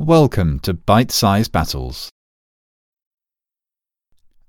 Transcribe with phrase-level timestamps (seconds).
[0.00, 2.10] Welcome to Bite Size Battles.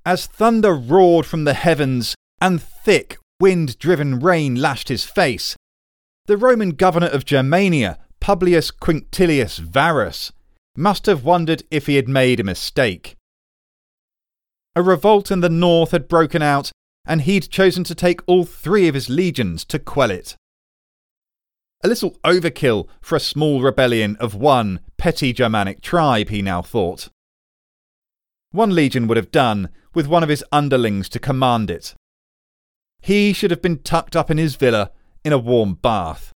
[0.04, 5.56] As thunder roared from the heavens and thick, wind driven rain lashed his face,
[6.26, 10.32] the Roman governor of Germania, Publius Quinctilius Varus,
[10.76, 13.16] must have wondered if he had made a mistake.
[14.76, 16.72] A revolt in the north had broken out,
[17.06, 20.36] and he'd chosen to take all three of his legions to quell it.
[21.86, 27.10] A little overkill for a small rebellion of one petty Germanic tribe, he now thought.
[28.50, 31.94] One legion would have done, with one of his underlings to command it.
[33.02, 34.90] He should have been tucked up in his villa
[35.24, 36.32] in a warm bath.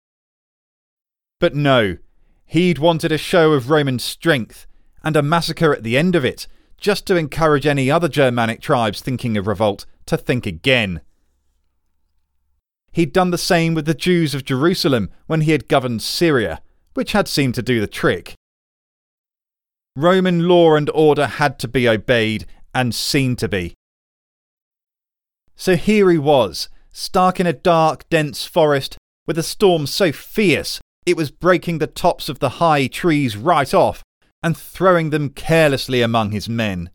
[1.38, 1.98] But no,
[2.46, 4.66] he'd wanted a show of Roman strength
[5.04, 9.00] and a massacre at the end of it, just to encourage any other Germanic tribes
[9.00, 11.02] thinking of revolt to think again.
[12.96, 16.62] He'd done the same with the Jews of Jerusalem when he had governed Syria,
[16.94, 18.32] which had seemed to do the trick.
[19.94, 23.74] Roman law and order had to be obeyed and seen to be.
[25.56, 30.80] So here he was, stuck in a dark, dense forest with a storm so fierce
[31.04, 34.02] it was breaking the tops of the high trees right off
[34.42, 36.88] and throwing them carelessly among his men.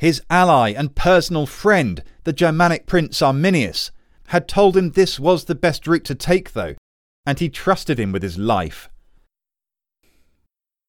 [0.00, 3.90] His ally and personal friend, the Germanic prince Arminius,
[4.28, 6.74] had told him this was the best route to take, though,
[7.26, 8.88] and he trusted him with his life.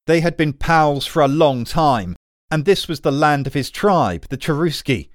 [0.06, 2.16] They had been pals for a long time,
[2.50, 5.10] and this was the land of his tribe, the Cherusci.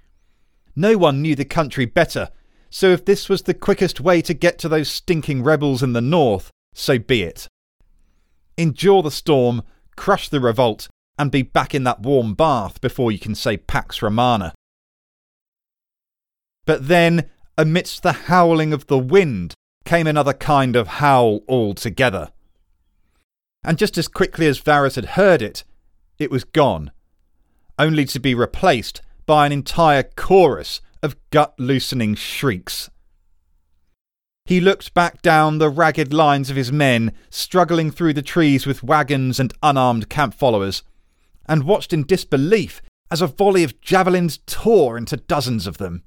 [0.76, 2.30] No one knew the country better,
[2.70, 6.02] so if this was the quickest way to get to those stinking rebels in the
[6.02, 7.48] north, so be it.
[8.58, 9.62] Endure the storm,
[9.96, 14.02] crush the revolt, and be back in that warm bath before you can say Pax
[14.02, 14.54] Romana.
[16.70, 22.30] But then, amidst the howling of the wind, came another kind of howl altogether.
[23.64, 25.64] And just as quickly as Varus had heard it,
[26.20, 26.92] it was gone,
[27.80, 32.92] only to be replaced by an entire chorus of gut loosening shrieks.
[34.46, 38.84] He looked back down the ragged lines of his men struggling through the trees with
[38.84, 40.84] wagons and unarmed camp followers
[41.48, 46.04] and watched in disbelief as a volley of javelins tore into dozens of them.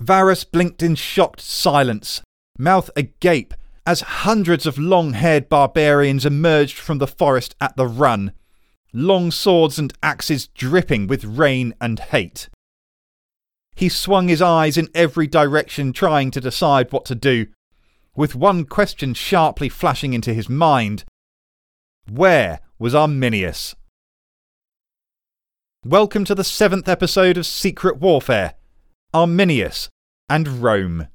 [0.00, 2.22] Varus blinked in shocked silence,
[2.58, 3.52] mouth agape,
[3.86, 8.32] as hundreds of long haired barbarians emerged from the forest at the run,
[8.94, 12.48] long swords and axes dripping with rain and hate.
[13.76, 17.48] He swung his eyes in every direction, trying to decide what to do,
[18.16, 21.04] with one question sharply flashing into his mind
[22.10, 23.74] Where was Arminius.
[25.84, 28.54] Welcome to the seventh episode of Secret Warfare
[29.12, 29.88] Arminius
[30.28, 31.08] and Rome.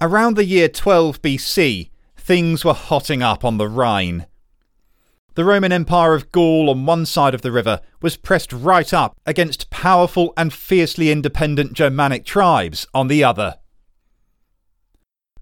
[0.00, 4.24] Around the year 12 BC, things were hotting up on the Rhine.
[5.34, 9.14] The Roman Empire of Gaul on one side of the river was pressed right up
[9.26, 13.56] against powerful and fiercely independent Germanic tribes on the other.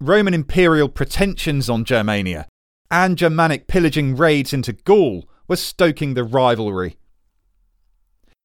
[0.01, 2.45] Roman imperial pretensions on Germania
[2.91, 6.97] and Germanic pillaging raids into Gaul were stoking the rivalry.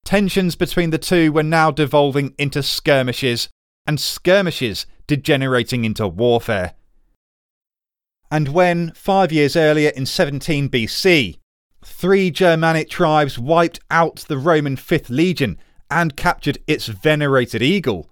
[0.05, 3.49] Tensions between the two were now devolving into skirmishes,
[3.87, 6.75] and skirmishes degenerating into warfare.
[8.31, 11.39] And when, five years earlier in 17 BC,
[11.85, 15.59] three Germanic tribes wiped out the Roman Fifth Legion
[15.91, 18.11] and captured its venerated eagle,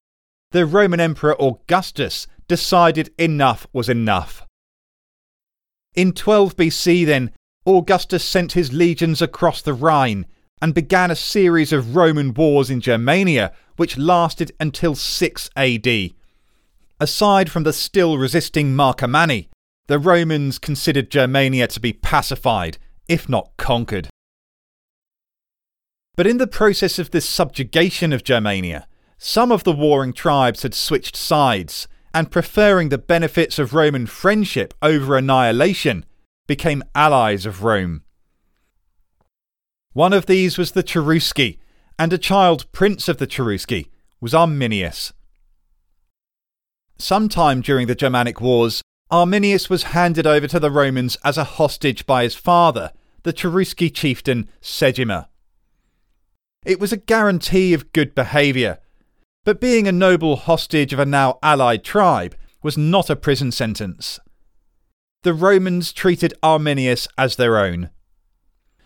[0.52, 4.46] the Roman Emperor Augustus decided enough was enough.
[5.94, 7.32] In 12 BC, then,
[7.66, 10.26] Augustus sent his legions across the Rhine
[10.62, 16.10] and began a series of Roman wars in Germania, which lasted until 6 AD.
[17.00, 19.48] Aside from the still resisting Marcomanni,
[19.88, 22.78] the Romans considered Germania to be pacified,
[23.08, 24.08] if not conquered.
[26.14, 28.86] But in the process of this subjugation of Germania,
[29.18, 34.74] some of the warring tribes had switched sides and preferring the benefits of Roman friendship
[34.80, 36.04] over annihilation,
[36.46, 38.02] became allies of Rome.
[39.92, 41.58] One of these was the Cherusci,
[41.98, 43.88] and a child prince of the Cherusci
[44.20, 45.12] was Arminius.
[46.98, 48.80] Sometime during the Germanic Wars,
[49.10, 52.92] Arminius was handed over to the Romans as a hostage by his father,
[53.24, 55.26] the Cherusci chieftain Segimer.
[56.64, 58.78] It was a guarantee of good behaviour,
[59.44, 64.18] but being a noble hostage of a now allied tribe was not a prison sentence.
[65.22, 67.90] The Romans treated Arminius as their own.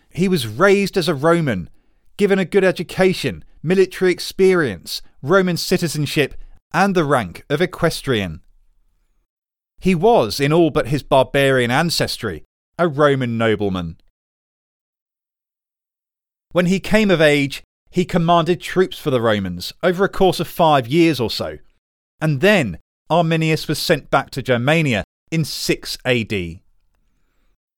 [0.09, 1.69] He was raised as a Roman,
[2.17, 6.35] given a good education, military experience, Roman citizenship,
[6.73, 8.41] and the rank of equestrian.
[9.79, 12.43] He was, in all but his barbarian ancestry,
[12.79, 13.97] a Roman nobleman.
[16.51, 17.61] When he came of age,
[17.91, 21.57] he commanded troops for the Romans over a course of five years or so,
[22.19, 22.79] and then
[23.09, 26.59] Arminius was sent back to Germania in 6 AD.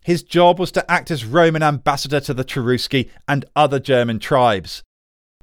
[0.10, 4.82] His job was to act as Roman ambassador to the Cherusci and other German tribes,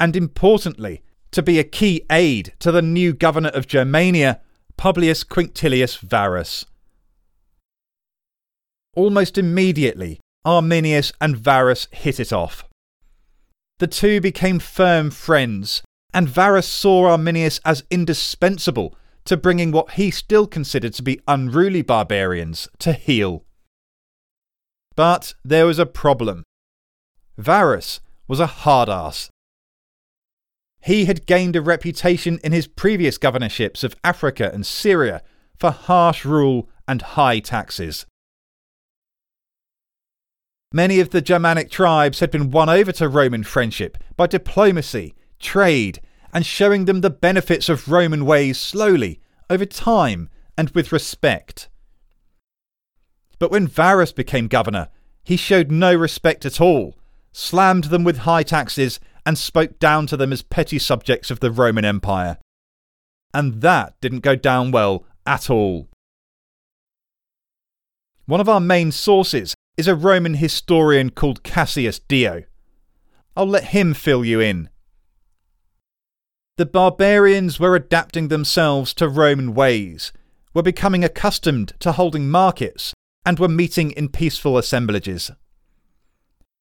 [0.01, 4.41] and importantly, to be a key aid to the new governor of Germania,
[4.77, 6.67] Publius Quinctilius Varus.
[8.97, 12.65] Almost immediately, Arminius and Varus hit it off.
[13.79, 15.83] The two became firm friends,
[16.13, 18.97] and Varus saw Arminius as indispensable
[19.27, 23.46] to bringing what he still considered to be unruly barbarians to heel.
[24.97, 26.43] But there was a problem.
[27.37, 29.31] Varus was a hard ass.
[30.81, 35.23] He had gained a reputation in his previous governorships of Africa and Syria
[35.59, 38.07] for harsh rule and high taxes.
[40.73, 46.01] Many of the Germanic tribes had been won over to Roman friendship by diplomacy, trade,
[46.33, 51.69] and showing them the benefits of Roman ways slowly, over time, and with respect.
[53.39, 54.89] But when Varus became governor,
[55.23, 56.97] he showed no respect at all,
[57.33, 61.51] slammed them with high taxes, and spoke down to them as petty subjects of the
[61.51, 62.39] Roman Empire.
[63.35, 65.89] And that didn't go down well at all.
[68.27, 72.45] One of our main sources is a Roman historian called Cassius Dio.
[73.37, 74.71] I'll let him fill you in.
[76.57, 80.13] The barbarians were adapting themselves to Roman ways,
[80.55, 82.95] were becoming accustomed to holding markets,
[83.27, 85.33] and were meeting in peaceful assemblages.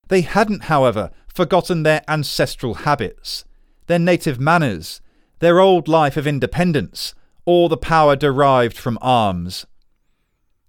[0.10, 3.46] They hadn't, however, forgotten their ancestral habits,
[3.86, 5.00] their native manners,
[5.40, 7.14] their old life of independence,
[7.46, 9.68] or the power derived from arms.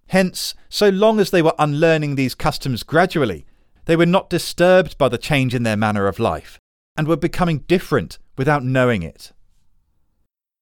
[0.08, 3.46] Hence, so long as they were unlearning these customs gradually,
[3.87, 6.60] they were not disturbed by the change in their manner of life,
[6.96, 9.32] and were becoming different without knowing it.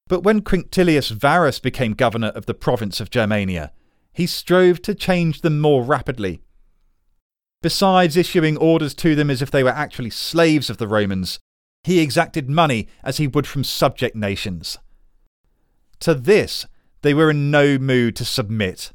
[0.06, 3.72] But when Quinctilius Varus became governor of the province of Germania,
[4.14, 6.40] he strove to change them more rapidly.
[7.60, 11.38] Besides issuing orders to them as if they were actually slaves of the Romans,
[11.82, 14.78] he exacted money as he would from subject nations.
[16.00, 16.66] To this,
[17.02, 18.92] they were in no mood to submit.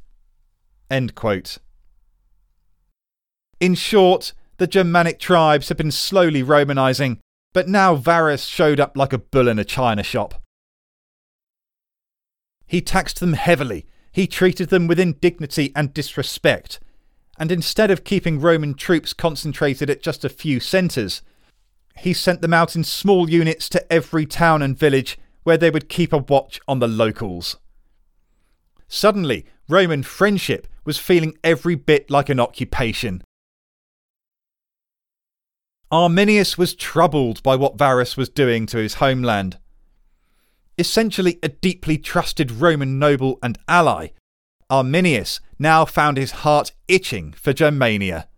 [3.60, 7.20] In short, the Germanic tribes had been slowly Romanizing,
[7.54, 10.42] but now Varus showed up like a bull in a china shop.
[12.66, 16.80] He taxed them heavily, he treated them with indignity and disrespect,
[17.38, 21.22] and instead of keeping Roman troops concentrated at just a few centres,
[21.98, 25.90] he sent them out in small units to every town and village where they would
[25.90, 27.58] keep a watch on the locals.
[28.88, 33.22] Suddenly, Roman friendship was feeling every bit like an occupation.
[35.92, 39.58] Arminius was troubled by what Varus was doing to his homeland.
[40.80, 44.12] Essentially a deeply trusted Roman noble and ally,
[44.70, 48.30] Arminius now found his heart itching for Germania.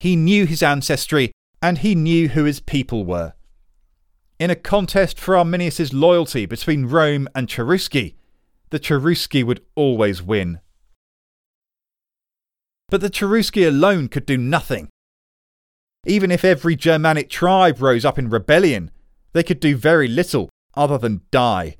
[0.00, 3.34] He knew his ancestry and he knew who his people were.
[4.38, 8.14] In a contest for Arminius's loyalty between Rome and Cherusci,
[8.70, 10.60] the Cherusci would always win.
[12.88, 14.88] But the Cherusci alone could do nothing.
[16.06, 18.90] Even if every Germanic tribe rose up in rebellion,
[19.34, 21.76] they could do very little other than die.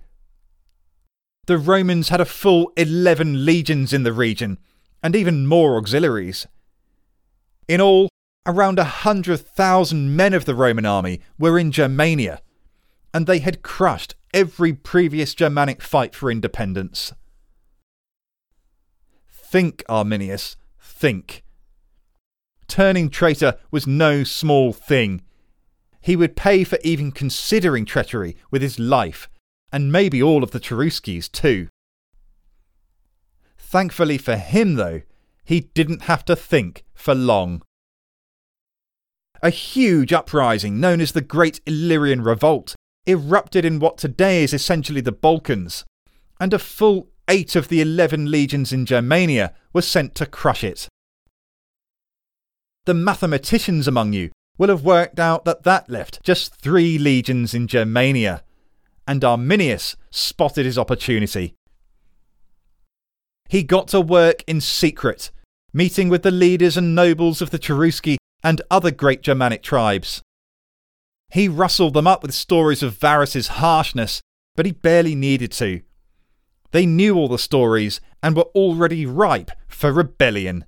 [1.47, 4.59] The Romans had a full 11 legions in the region,
[5.03, 6.47] and even more auxiliaries.
[7.69, 8.09] In all,
[8.47, 12.41] around a 100,000 men of the Roman army were in Germania,
[13.13, 17.13] and they had crushed every previous Germanic fight for independence.
[19.31, 21.45] Think, Arminius, think.
[22.67, 25.23] Turning traitor was no small thing.
[26.04, 29.26] He would pay for even considering treachery with his life,
[29.73, 31.68] and maybe all of the Cheruscis too.
[33.56, 35.00] Thankfully for him, though,
[35.46, 37.62] he didn't have to think for long.
[39.42, 42.75] A huge uprising known as the Great Illyrian Revolt
[43.06, 45.87] erupted in what today is essentially the Balkans,
[46.38, 50.87] and a full eight of the eleven legions in Germania were sent to crush it.
[52.84, 57.66] The mathematicians among you will have worked out that that left just three legions in
[57.66, 58.42] Germania,
[59.06, 61.54] and Arminius spotted his opportunity.
[63.49, 65.30] He got to work in secret,
[65.73, 70.23] meeting with the leaders and nobles of the Cherusci and other great Germanic tribes.
[71.30, 74.20] He rustled them up with stories of Varus's harshness,
[74.54, 75.82] but he barely needed to.
[76.70, 80.64] They knew all the stories and were already ripe for rebellion.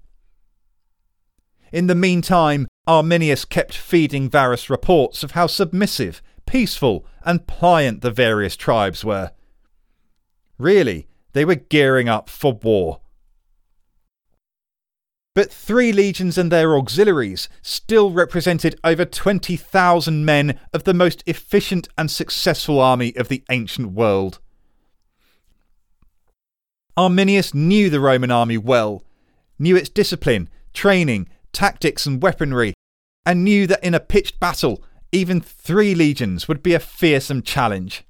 [1.72, 8.12] In the meantime, Arminius kept feeding Varus reports of how submissive, peaceful, and pliant the
[8.12, 9.32] various tribes were.
[10.58, 13.00] Really, they were gearing up for war.
[15.34, 21.88] But three legions and their auxiliaries still represented over 20,000 men of the most efficient
[21.98, 24.38] and successful army of the ancient world.
[26.96, 29.04] Arminius knew the Roman army well,
[29.58, 32.72] knew its discipline, training, tactics, and weaponry,
[33.26, 38.04] and knew that in a pitched battle, even three legions would be a fearsome challenge.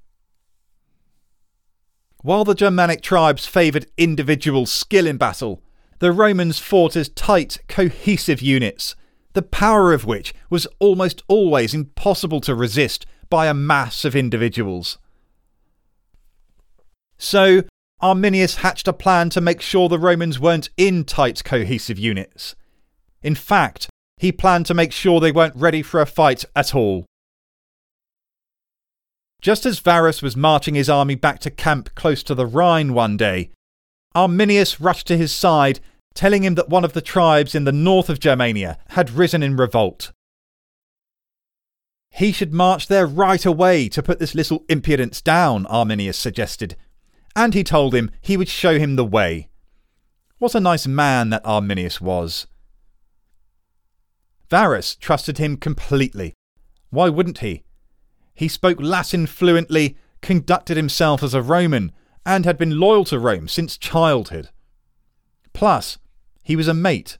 [2.22, 5.62] While the Germanic tribes favoured individual skill in battle,
[6.00, 8.94] the Romans fought as tight, cohesive units,
[9.32, 14.98] the power of which was almost always impossible to resist by a mass of individuals.
[17.16, 17.62] So,
[18.00, 22.54] Arminius hatched a plan to make sure the Romans weren't in tight, cohesive units.
[23.22, 27.04] In fact, he planned to make sure they weren't ready for a fight at all.
[29.42, 33.16] Just as Varus was marching his army back to camp close to the Rhine one
[33.16, 33.50] day,
[34.14, 35.80] Arminius rushed to his side,
[36.14, 39.56] telling him that one of the tribes in the north of Germania had risen in
[39.56, 40.10] revolt.
[42.10, 46.74] He should march there right away to put this little impudence down, Arminius suggested,
[47.36, 49.50] and he told him he would show him the way.
[50.38, 52.46] What a nice man that Arminius was.
[54.50, 56.34] Varus trusted him completely.
[56.90, 57.64] Why wouldn't he?
[58.34, 61.92] He spoke Latin fluently, conducted himself as a Roman,
[62.24, 64.50] and had been loyal to Rome since childhood.
[65.52, 65.98] Plus,
[66.42, 67.18] he was a mate.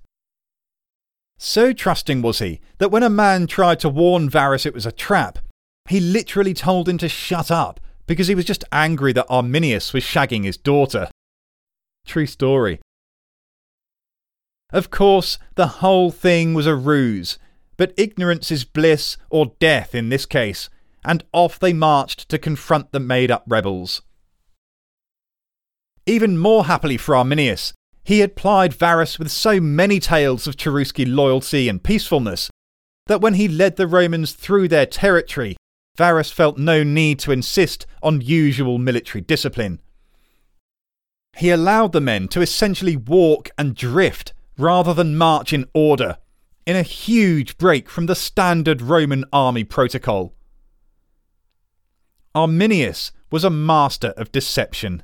[1.39, 4.93] So trusting was he that when a man tried to warn Varus it was a
[4.93, 5.39] trap,
[5.89, 10.05] he literally told him to shut up because he was just angry that Arminius was
[10.05, 11.09] shagging his daughter.
[12.07, 12.81] True story.
[14.77, 17.39] Of course, the whole thing was a ruse,
[17.79, 20.69] but ignorance is bliss or death in this case,
[21.03, 24.03] and off they marched to confront the made up rebels.
[26.05, 27.73] Even more happily for Arminius,
[28.05, 32.51] he had plied Varus with so many tales of Cherusci loyalty and peacefulness
[33.07, 35.57] that when he led the Romans through their territory,
[35.97, 39.81] Varus felt no need to insist on usual military discipline.
[41.39, 46.19] He allowed the men to essentially walk and drift rather than march in order,
[46.67, 50.35] in a huge break from the standard Roman army protocol.
[52.35, 55.03] Arminius was a master of deception.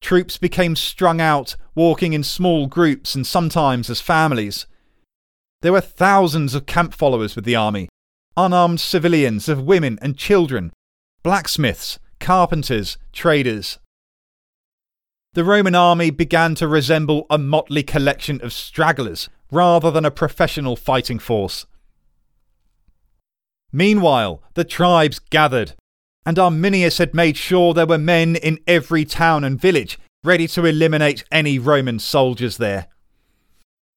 [0.00, 4.66] Troops became strung out, walking in small groups and sometimes as families.
[5.62, 7.88] There were thousands of camp followers with the army,
[8.36, 10.72] unarmed civilians of women and children,
[11.22, 13.78] blacksmiths, carpenters, traders.
[15.36, 20.76] The Roman army began to resemble a motley collection of stragglers rather than a professional
[20.76, 21.66] fighting force.
[23.70, 25.74] Meanwhile, the tribes gathered,
[26.24, 30.64] and Arminius had made sure there were men in every town and village ready to
[30.64, 32.86] eliminate any Roman soldiers there.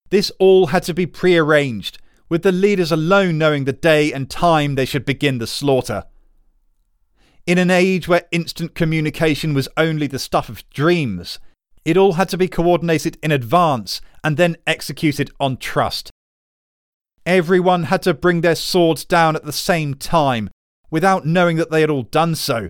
[0.09, 4.75] This all had to be prearranged, with the leaders alone knowing the day and time
[4.75, 6.03] they should begin the slaughter.
[7.45, 11.39] In an age where instant communication was only the stuff of dreams,
[11.85, 16.11] it all had to be coordinated in advance and then executed on trust.
[17.25, 20.49] Everyone had to bring their swords down at the same time,
[20.91, 22.69] without knowing that they had all done so,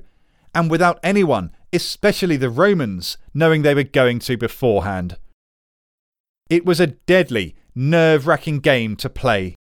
[0.54, 5.18] and without anyone, especially the Romans, knowing they were going to beforehand.
[6.50, 9.56] It was a deadly, nerve wracking game to play.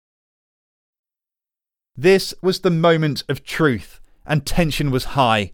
[1.96, 5.52] This was the moment of truth, and tension was high.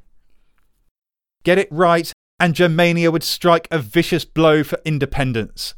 [1.42, 5.74] Get it right, and Germania would strike a vicious blow for independence.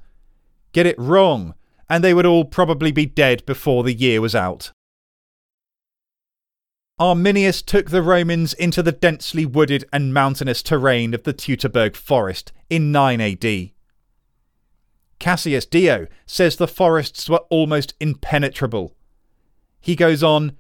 [0.73, 1.55] Get it wrong,
[1.89, 4.73] and they would all probably be dead before the year was out.
[6.99, 12.53] Arminius took the Romans into the densely wooded and mountainous terrain of the Teutoburg forest
[12.71, 13.71] in 9 AD.
[15.19, 18.95] Cassius Dio says the forests were almost impenetrable.
[19.81, 20.57] He goes on,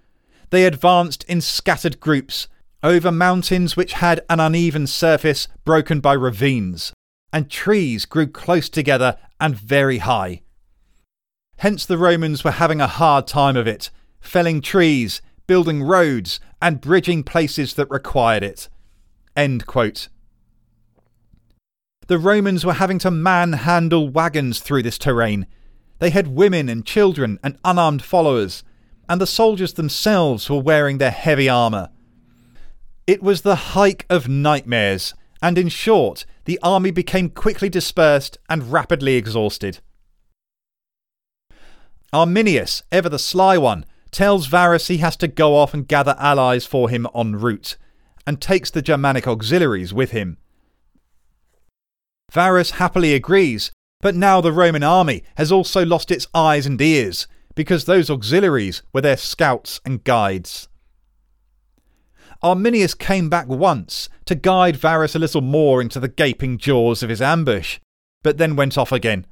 [0.53, 2.47] they advanced in scattered groups
[2.83, 6.93] over mountains which had an uneven surface broken by ravines,
[7.33, 10.43] and trees grew close together and very high.
[11.57, 13.89] Hence, the Romans were having a hard time of it,
[14.21, 18.69] felling trees, building roads, and bridging places that required it.
[19.35, 20.09] End quote.
[22.09, 25.47] The Romans were having to manhandle wagons through this terrain.
[25.99, 28.65] They had women and children and unarmed followers,
[29.09, 31.91] and the soldiers themselves were wearing their heavy armour.
[33.07, 38.73] It was the hike of nightmares, and in short, the army became quickly dispersed and
[38.73, 39.81] rapidly exhausted.
[42.13, 46.67] Arminius, ever the sly one, tells Varus he has to go off and gather allies
[46.67, 47.77] for him en route,
[48.27, 50.37] and takes the Germanic auxiliaries with him.
[52.31, 57.27] Varus happily agrees, but now the Roman army has also lost its eyes and ears,
[57.55, 60.69] because those auxiliaries were their scouts and guides.
[62.43, 67.09] Arminius came back once to guide Varus a little more into the gaping jaws of
[67.09, 67.79] his ambush,
[68.23, 69.27] but then went off again.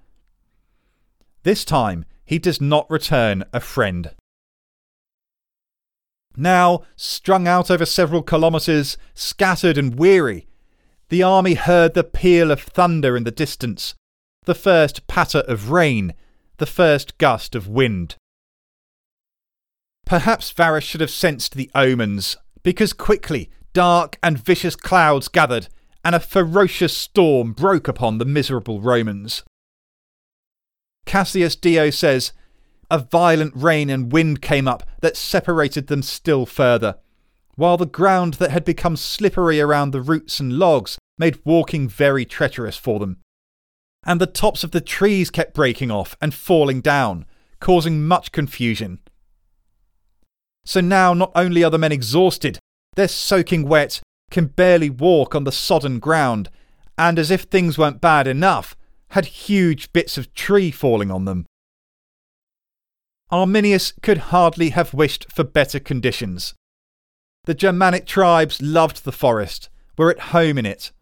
[1.43, 4.11] This time he does not return a friend.
[6.37, 10.47] Now, strung out over several kilometres, scattered and weary,
[11.09, 13.95] the army heard the peal of thunder in the distance,
[14.45, 16.15] the first patter of rain,
[16.61, 18.17] the first gust of wind.
[20.05, 25.69] Perhaps Varus should have sensed the omens, because quickly dark and vicious clouds gathered,
[26.05, 29.43] and a ferocious storm broke upon the miserable Romans.
[31.07, 32.33] Cassius Dio says,
[32.91, 36.97] A violent rain and wind came up that separated them still further,
[37.55, 42.27] while the ground that had become slippery around the roots and logs made walking very
[42.27, 43.17] treacherous for them.
[44.05, 47.27] And the tops of the trees kept breaking off and falling down,
[47.61, 49.01] causing much confusion.
[50.65, 52.59] So now not only are the men exhausted,
[52.97, 56.49] they're soaking wet, can barely walk on the sodden ground,
[56.97, 58.77] and as if things weren't bad enough,
[59.11, 61.47] had huge bits of tree falling on them.
[63.31, 66.55] Arminius could hardly have wished for better conditions.
[67.45, 70.93] The Germanic tribes loved the forest, were at home in it.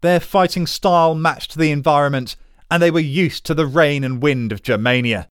[0.00, 2.36] Their fighting style matched the environment,
[2.70, 5.28] and they were used to the rain and wind of Germania.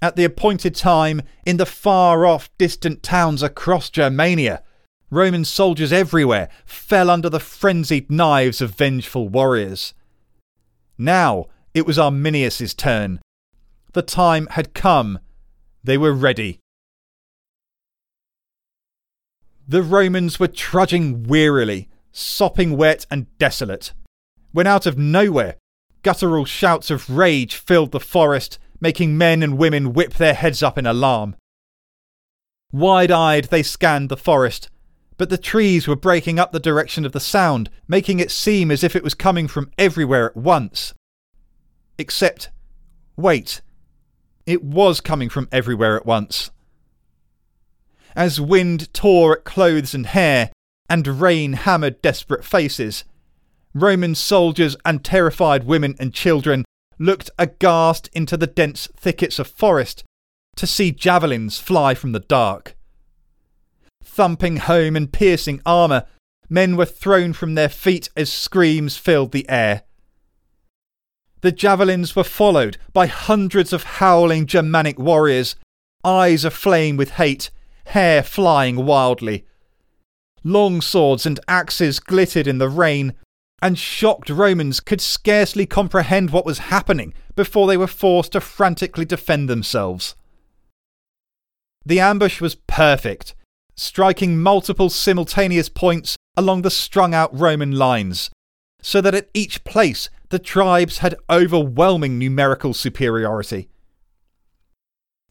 [0.00, 4.62] At the appointed time, in the far off distant towns across Germania,
[5.10, 9.94] Roman soldiers everywhere fell under the frenzied knives of vengeful warriors.
[10.98, 13.20] Now it was Arminius's turn.
[13.92, 15.18] The time had come.
[15.84, 16.60] They were ready.
[19.68, 23.92] The Romans were trudging wearily, sopping wet and desolate,
[24.52, 25.56] when out of nowhere,
[26.02, 30.76] guttural shouts of rage filled the forest, making men and women whip their heads up
[30.76, 31.34] in alarm.
[32.70, 34.68] Wide eyed, they scanned the forest,
[35.16, 38.82] but the trees were breaking up the direction of the sound, making it seem as
[38.82, 40.94] if it was coming from everywhere at once.
[41.98, 42.50] Except,
[43.16, 43.60] wait,
[44.46, 46.50] it was coming from everywhere at once.
[48.16, 50.50] As wind tore at clothes and hair,
[50.92, 53.04] and rain hammered desperate faces,
[53.72, 56.66] Roman soldiers and terrified women and children
[56.98, 60.04] looked aghast into the dense thickets of forest
[60.56, 62.76] to see javelins fly from the dark
[64.04, 66.04] thumping home and piercing armour,
[66.50, 69.84] men were thrown from their feet as screams filled the air.
[71.40, 75.56] The javelins were followed by hundreds of howling Germanic warriors,
[76.04, 77.50] eyes aflame with hate,
[77.86, 79.46] hair flying wildly.
[80.44, 83.14] Long swords and axes glittered in the rain,
[83.60, 89.04] and shocked Romans could scarcely comprehend what was happening before they were forced to frantically
[89.04, 90.16] defend themselves.
[91.84, 93.34] The ambush was perfect
[93.74, 98.30] striking multiple simultaneous points along the strung out Roman lines,
[98.80, 103.68] so that at each place the tribes had overwhelming numerical superiority.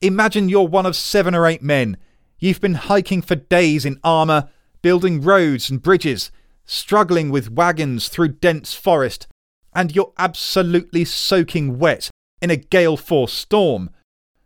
[0.01, 1.97] Imagine you're one of seven or eight men.
[2.39, 4.49] You've been hiking for days in armour,
[4.81, 6.31] building roads and bridges,
[6.65, 9.27] struggling with wagons through dense forest,
[9.73, 12.09] and you're absolutely soaking wet
[12.41, 13.89] in a gale force storm,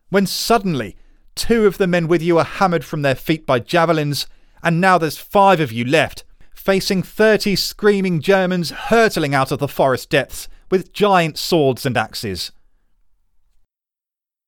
[0.10, 0.95] when suddenly
[1.36, 4.26] Two of the men with you are hammered from their feet by javelins,
[4.63, 9.67] and now there's five of you left, facing thirty screaming Germans hurtling out of the
[9.67, 12.52] forest depths with giant swords and axes.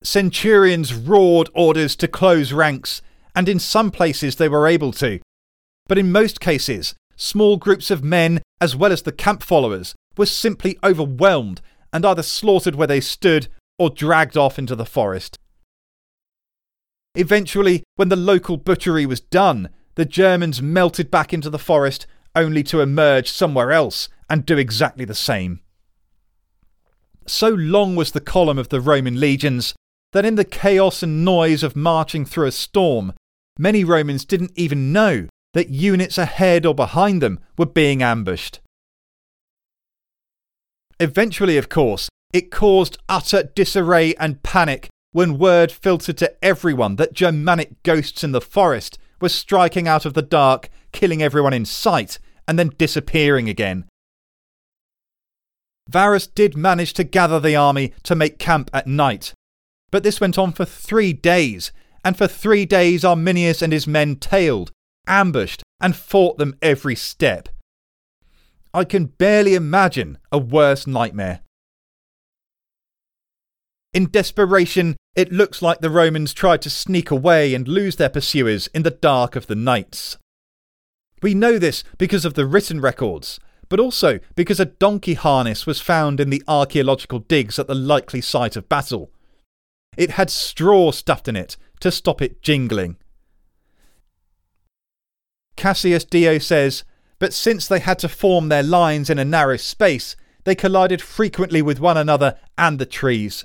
[0.01, 3.01] Centurions roared orders to close ranks,
[3.35, 5.19] and in some places they were able to.
[5.87, 10.25] But in most cases, small groups of men, as well as the camp followers, were
[10.25, 11.61] simply overwhelmed
[11.93, 13.47] and either slaughtered where they stood
[13.79, 15.37] or dragged off into the forest.
[17.15, 22.63] Eventually, when the local butchery was done, the Germans melted back into the forest only
[22.63, 25.61] to emerge somewhere else and do exactly the same.
[27.25, 29.73] So long was the column of the Roman legions
[30.13, 33.13] that in the chaos and noise of marching through a storm,
[33.57, 38.59] many Romans didn't even know that units ahead or behind them were being ambushed.
[40.99, 47.13] Eventually, of course, it caused utter disarray and panic when word filtered to everyone that
[47.13, 52.19] Germanic ghosts in the forest were striking out of the dark, killing everyone in sight,
[52.47, 53.85] and then disappearing again.
[55.89, 59.33] Varus did manage to gather the army to make camp at night,
[59.89, 61.71] but this went on for three days,
[62.05, 64.71] and for three days Arminius and his men tailed,
[65.07, 67.49] ambushed, and fought them every step.
[68.73, 71.41] I can barely imagine a worse nightmare.
[73.93, 78.67] In desperation, it looks like the Romans tried to sneak away and lose their pursuers
[78.67, 80.17] in the dark of the nights.
[81.23, 83.39] We know this because of the written records,
[83.69, 88.21] but also because a donkey harness was found in the archaeological digs at the likely
[88.21, 89.09] site of battle.
[89.97, 92.97] It had straw stuffed in it to stop it jingling.
[95.57, 96.83] Cassius Dio says,
[97.19, 101.61] but since they had to form their lines in a narrow space, they collided frequently
[101.61, 103.43] with one another and the trees.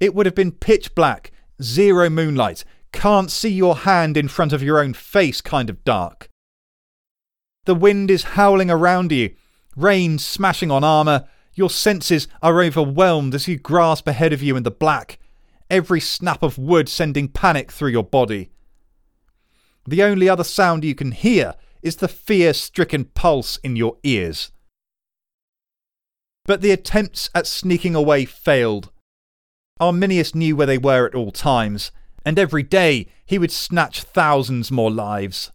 [0.00, 1.30] It would have been pitch black,
[1.62, 6.28] zero moonlight, can't see your hand in front of your own face kind of dark.
[7.64, 9.34] The wind is howling around you,
[9.76, 14.64] rain smashing on armour, your senses are overwhelmed as you grasp ahead of you in
[14.64, 15.18] the black,
[15.70, 18.50] every snap of wood sending panic through your body.
[19.86, 24.52] The only other sound you can hear is the fear stricken pulse in your ears.
[26.44, 28.90] But the attempts at sneaking away failed.
[29.80, 31.90] Arminius knew where they were at all times,
[32.24, 35.50] and every day he would snatch thousands more lives.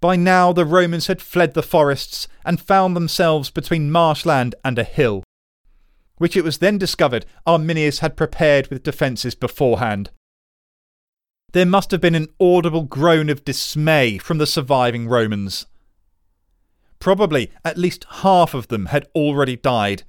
[0.00, 4.84] By now, the Romans had fled the forests and found themselves between marshland and a
[4.84, 5.22] hill,
[6.18, 10.10] which it was then discovered Arminius had prepared with defences beforehand.
[11.56, 15.64] There must have been an audible groan of dismay from the surviving Romans.
[16.98, 20.02] Probably at least half of them had already died,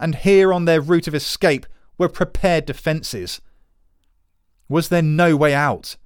[0.00, 1.66] and here on their route of escape
[1.98, 3.42] were prepared defences.
[4.66, 5.96] Was there no way out?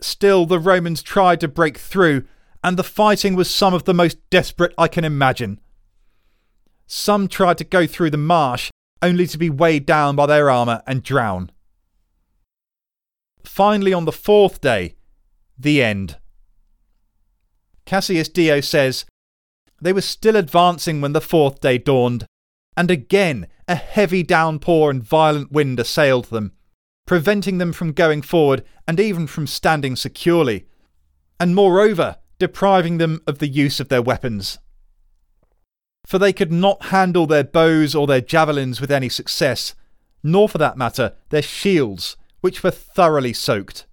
[0.00, 2.24] Still, the Romans tried to break through,
[2.64, 5.60] and the fighting was some of the most desperate I can imagine.
[6.86, 8.70] Some tried to go through the marsh,
[9.02, 11.50] only to be weighed down by their armour and drown.
[13.46, 14.94] Finally, on the fourth day,
[15.58, 16.18] the end.
[17.86, 19.06] Cassius Dio says,
[19.80, 22.26] They were still advancing when the fourth day dawned,
[22.76, 26.52] and again a heavy downpour and violent wind assailed them
[27.06, 30.66] preventing them from going forward and even from standing securely,
[31.40, 34.58] and moreover, depriving them of the use of their weapons.
[36.04, 39.74] For they could not handle their bows or their javelins with any success,
[40.22, 43.86] nor for that matter their shields, which were thoroughly soaked.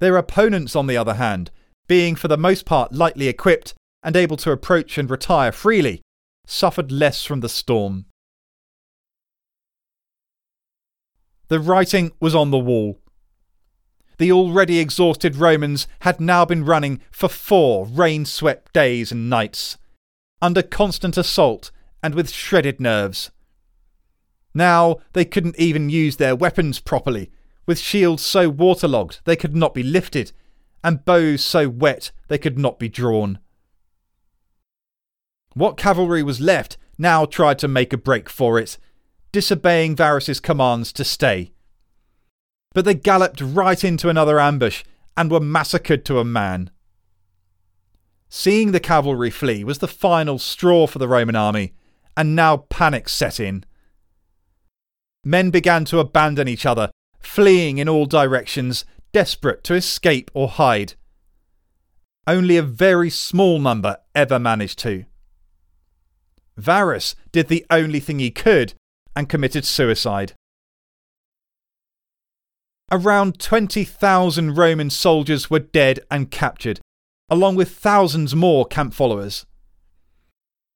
[0.00, 1.52] Their opponents, on the other hand,
[1.86, 6.02] being for the most part lightly equipped and able to approach and retire freely,
[6.44, 8.06] suffered less from the storm.
[11.46, 12.98] The writing was on the wall.
[14.18, 19.78] The already exhausted Romans had now been running for four rain swept days and nights,
[20.42, 21.70] under constant assault
[22.02, 23.30] and with shredded nerves.
[24.54, 27.30] Now they couldn't even use their weapons properly,
[27.66, 30.32] with shields so waterlogged they could not be lifted,
[30.82, 33.38] and bows so wet they could not be drawn.
[35.54, 38.78] What cavalry was left now tried to make a break for it,
[39.32, 41.52] disobeying Varus's commands to stay.
[42.72, 44.84] But they galloped right into another ambush
[45.16, 46.70] and were massacred to a man.
[48.28, 51.74] Seeing the cavalry flee was the final straw for the Roman army,
[52.16, 53.64] and now panic set in.
[55.24, 60.94] Men began to abandon each other, fleeing in all directions, desperate to escape or hide.
[62.26, 65.04] Only a very small number ever managed to.
[66.56, 68.74] Varus did the only thing he could
[69.16, 70.34] and committed suicide.
[72.92, 76.80] Around 20,000 Roman soldiers were dead and captured,
[77.28, 79.46] along with thousands more camp followers.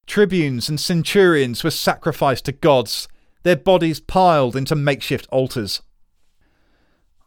[0.07, 3.09] Tribunes and centurions were sacrificed to gods,
[3.45, 5.81] their bodies piled into makeshift altars.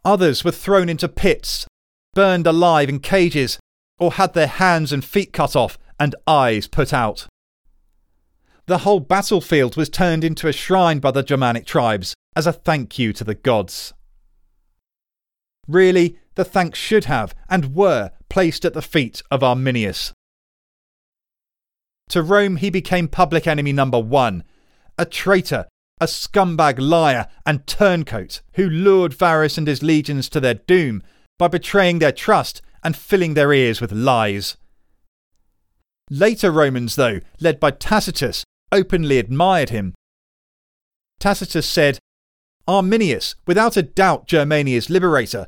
[0.04, 1.66] Others were thrown into pits,
[2.14, 3.58] burned alive in cages,
[3.98, 7.26] or had their hands and feet cut off and eyes put out
[8.68, 12.98] the whole battlefield was turned into a shrine by the Germanic tribes as a thank
[12.98, 13.94] you to the gods.
[15.66, 20.12] Really, the thanks should have and were placed at the feet of Arminius.
[22.10, 24.44] To Rome, he became public enemy number one,
[24.98, 25.66] a traitor,
[26.00, 31.02] a scumbag liar, and turncoat who lured Varus and his legions to their doom
[31.38, 34.56] by betraying their trust and filling their ears with lies.
[36.10, 39.94] Later Romans, though, led by Tacitus, openly admired him.
[41.18, 41.98] Tacitus said,
[42.66, 45.46] Arminius, without a doubt Germania's liberator,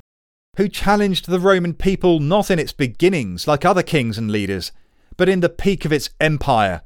[0.56, 4.72] who challenged the Roman people not in its beginnings like other kings and leaders,
[5.16, 6.82] but in the peak of its empire,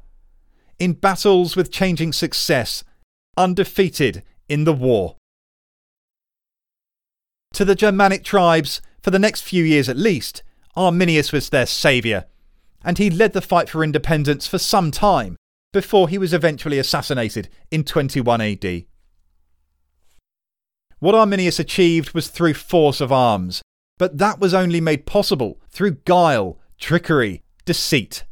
[0.77, 2.83] in battles with changing success,
[3.37, 5.15] undefeated in the war.
[7.53, 10.43] To the Germanic tribes, for the next few years at least,
[10.75, 12.25] Arminius was their saviour,
[12.83, 15.37] and he led the fight for independence for some time
[15.71, 18.85] before he was eventually assassinated in 21 AD.
[20.99, 23.61] What Arminius achieved was through force of arms,
[23.97, 28.23] but that was only made possible through guile, trickery, deceit.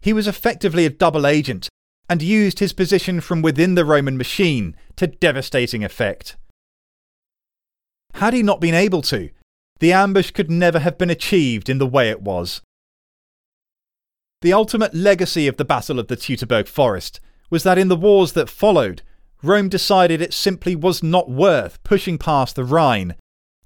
[0.00, 1.68] He was effectively a double agent
[2.08, 6.36] and used his position from within the Roman machine to devastating effect.
[8.14, 9.30] Had he not been able to,
[9.80, 12.60] the ambush could never have been achieved in the way it was.
[14.42, 18.32] The ultimate legacy of the Battle of the Teutoburg Forest was that in the wars
[18.32, 19.02] that followed,
[19.42, 23.14] Rome decided it simply was not worth pushing past the Rhine,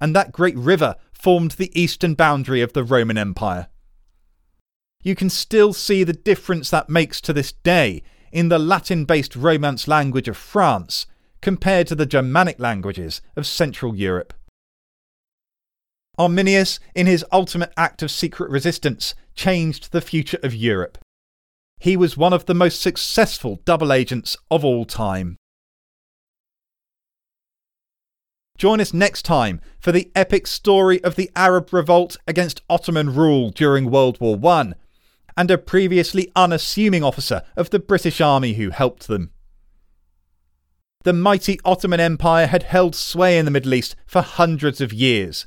[0.01, 3.67] and that great river formed the eastern boundary of the Roman Empire.
[5.03, 9.35] You can still see the difference that makes to this day in the Latin based
[9.35, 11.05] Romance language of France
[11.41, 14.33] compared to the Germanic languages of Central Europe.
[16.17, 20.97] Arminius, in his ultimate act of secret resistance, changed the future of Europe.
[21.79, 25.37] He was one of the most successful double agents of all time.
[28.57, 33.51] Join us next time for the epic story of the Arab revolt against Ottoman rule
[33.51, 34.73] during World War I
[35.37, 39.31] and a previously unassuming officer of the British Army who helped them.
[41.03, 45.45] The mighty Ottoman Empire had held sway in the Middle East for hundreds of years,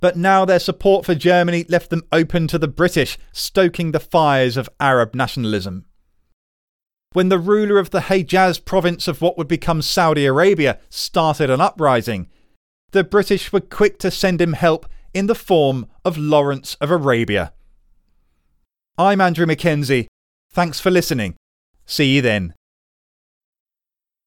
[0.00, 4.56] but now their support for Germany left them open to the British, stoking the fires
[4.56, 5.86] of Arab nationalism.
[7.12, 11.60] When the ruler of the Hejaz province of what would become Saudi Arabia started an
[11.60, 12.28] uprising,
[12.92, 17.52] the British were quick to send him help in the form of Lawrence of Arabia.
[18.98, 20.06] I'm Andrew McKenzie.
[20.50, 21.36] Thanks for listening.
[21.84, 22.54] See you then.